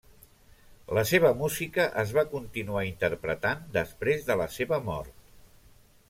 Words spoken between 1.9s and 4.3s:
es va continuar interpretant després